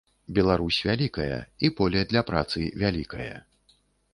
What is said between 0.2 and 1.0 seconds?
Беларусь